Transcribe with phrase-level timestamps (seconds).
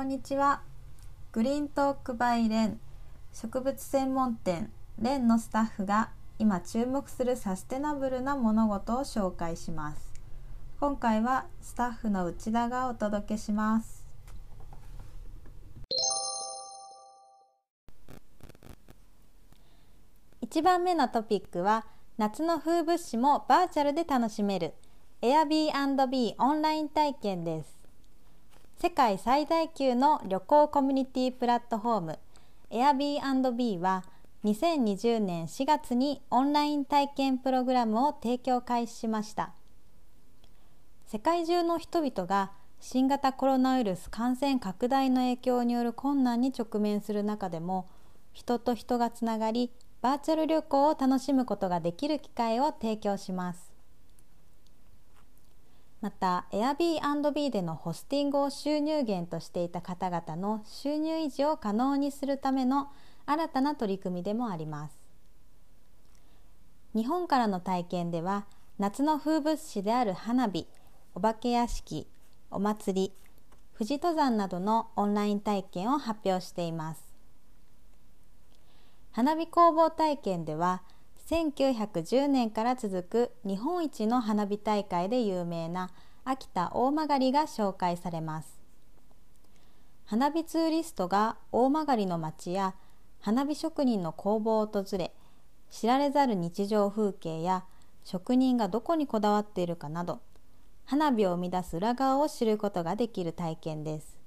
[0.00, 0.62] こんにちは。
[1.30, 2.80] グリーントークバイレン。
[3.34, 4.72] 植物専門店。
[4.98, 10.10] レンのスタッフが今注目するサステナブルな物事を紹介します。
[10.80, 14.06] 今回はスタッフの内田がお届けします。
[20.40, 21.84] 1番目のトピックは
[22.16, 24.72] 夏の風物詩もバーチャルで楽しめる
[25.20, 27.79] Airbnb オンライン体験です。
[28.82, 32.18] 世界最大級の旅行コミュニティプラットフォーム
[32.70, 34.04] Airbnb は
[34.42, 39.52] 2020年4月にオンライン体験プログラムを提供開始しました。
[41.08, 47.86] 世界中の人々が新型コロナウイルス感染拡大の影響による困難に直面する中でも
[48.32, 53.69] 人と人がつながりバーチャル旅行を楽しむことができる機会を提供します。
[56.00, 62.88] また Airbnb でのホスティングを収入源としていた方々の収入維持を可能にするための
[63.26, 64.98] 新たな取り組みでもあります。
[66.94, 68.46] 日本からの体験では
[68.78, 70.66] 夏の風物詩である花火
[71.14, 72.08] お化け屋敷
[72.50, 73.12] お祭り
[73.74, 77.04] 富士登山などのオンライン体験を発表しています。
[79.12, 80.82] 花火工房体験では
[81.30, 85.90] 1910年から続く日本一の花火大会で有名な
[86.24, 88.58] 秋田大曲が紹介されます。
[90.06, 92.74] 花火ツーリストが大曲の町や
[93.20, 95.14] 花火職人の工房を訪れ
[95.70, 97.64] 知られざる日常風景や
[98.02, 100.18] 職人がどこにこだわっているかなど
[100.84, 104.18] 花火を生み出す裏側を知ることができる体験です。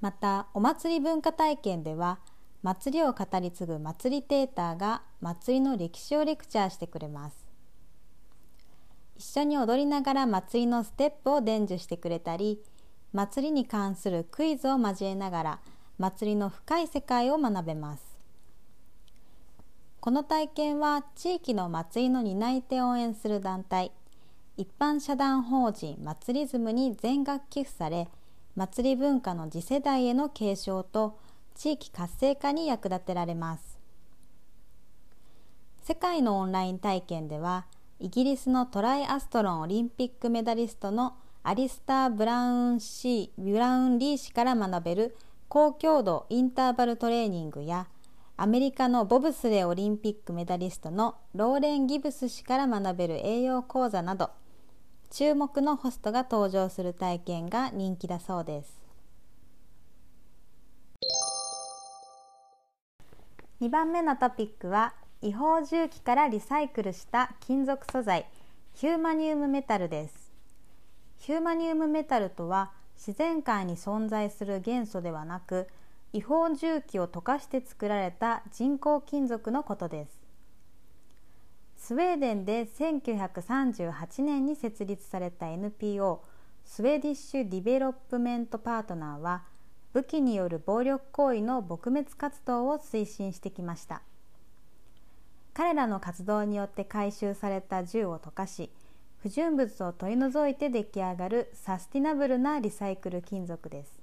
[0.00, 2.20] またお祭り文化体験では
[2.62, 7.44] 祭りを語り継ぐ祭りテーターが祭りの歴史をレクチャーしてくれます。
[9.16, 12.60] 一緒に踊りながら祭りのステップを伝授してくれたり
[13.12, 15.60] 祭りに関するクイズを交えながら
[15.98, 18.04] 祭りの深い世界を学べます。
[20.00, 23.92] この体験は地域の祭りの担い手を応援する団体
[24.56, 28.08] 一般社団法人祭りズムに全額寄付され
[28.54, 31.18] 祭り文化の次世代への継承と
[31.54, 33.78] 地域活性化に役立てられます。
[35.82, 37.66] 世界のオンライン体験では
[37.98, 45.16] イギリスのトライアストロンオリンピックメダリストのアリスター・ブラウンシーブラウンリー氏から学べる
[45.48, 47.88] 高強度インターバルトレーニングや
[48.36, 54.30] アメリカのボブスレーオリンピックメダリストのローレン・ギブス氏から学べる栄養講座など
[55.10, 58.81] 注目のホストが登場する体験が人気だそうです。
[63.62, 68.26] 2番目のトピックは違法重機からリサイクルした金属素材
[68.74, 70.32] ヒューマニウムメタルです。
[71.18, 75.68] ヒューマニウムメタルとは自然界に存在する元素ではなく
[76.12, 80.18] 違法重機を溶かして作られた人工金属のことです。
[81.76, 86.20] スウェーデンで1938年に設立された NPO
[86.64, 89.44] Swedish Development Partner は
[89.92, 94.02] 武器による暴力行為の撲滅活動を推進してきました。
[95.54, 98.70] 彼らの活動によって回収された銃を溶かし
[99.18, 104.00] 不純物を取り除いて出来上がるサスティナブルなリサイクル金属です。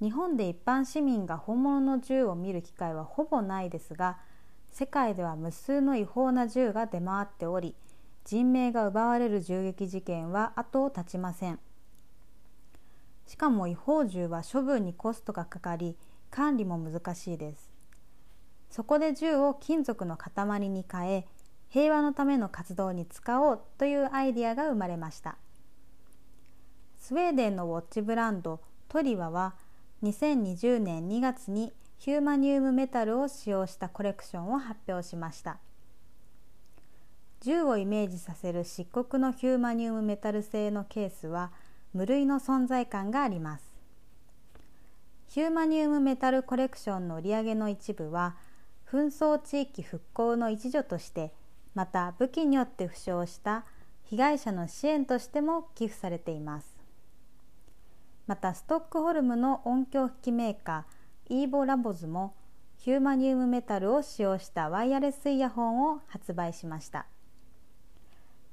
[0.00, 4.18] 日本で一般市民が本物の銃を見る機会はほぼないですが
[4.70, 7.74] 世界では無数の違法な銃が出回っており
[8.24, 11.58] 人命が奪われる銃撃事件は後を絶ちません。
[13.28, 15.96] しかも違法銃は処分にコストがかかり
[16.30, 17.70] 管理も難しいです。
[18.70, 21.26] そこで銃を金属の塊に変え
[21.68, 25.36] 平和のための活動に使おうというアイデアが生まれました。
[26.98, 29.54] スウェーデンのウォッチブランドトリワは
[30.02, 35.58] 2020年2月にヒューマニウムメタルを使用したコレクションを発表しました。
[37.40, 41.52] 銃をイメージさせる漆黒のヒューマニウムメタル製のケースは
[41.92, 43.74] 無類の存在感があります。
[45.28, 48.36] ヒューマニウムメタルコレクションの売り上げの一部は
[48.90, 51.32] 紛争地域復興の一助として
[51.74, 53.64] また武器によって負傷した
[54.04, 56.74] 被害者の支援としても寄付されています。
[58.26, 62.34] またストックホルムの音響機器メーカーイーボラボズも
[62.78, 67.06] ヒューマニウムメタルを使用したワイヤレスイヤホンを発売しました。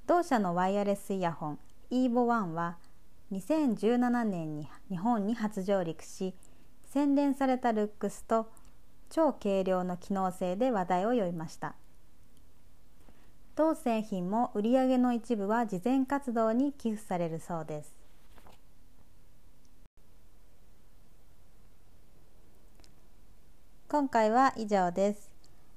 [0.07, 1.59] 同社のワイヤレスイヤホン
[1.89, 2.77] イーボ1は
[3.31, 6.35] 2017年に日本に初上陸し
[6.85, 8.51] 洗練されたルックスと
[9.09, 11.75] 超軽量の機能性で話題を呼びました。
[13.55, 17.95] 当製品も売上の一部は慈善活動に寄付されるそうです。
[23.87, 25.31] 今回は以上です。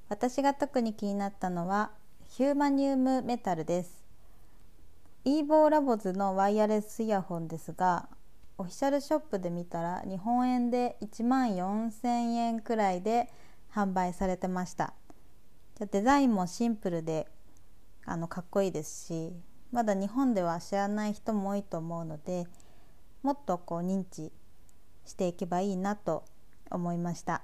[0.09, 1.93] 私が特に気になったのは
[2.29, 3.98] ヒューマニウムメタルです。
[5.29, 8.09] イーボーラボズのワイヤレスイヤホンですが
[8.57, 13.29] オフィシャルショップで見たら日本円で1万4000円くらいで
[13.71, 14.95] 販売されてました。
[15.79, 17.29] デザインもシンプルで
[18.07, 19.35] あのかっこいいですし
[19.71, 22.47] まだ日本では知らない人も多いと思うので
[23.23, 24.33] もっとこう認知
[25.05, 26.25] していけばいいなと
[26.71, 27.43] 思いました。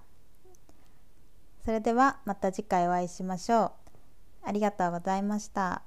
[1.62, 3.72] それではまた次回お会いしましょう。
[4.44, 5.82] ありがとうございました。